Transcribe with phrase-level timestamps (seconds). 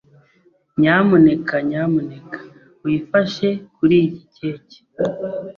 [0.79, 2.39] Nyamuneka nyamuneka
[2.83, 4.79] wifashe kuriyi keke.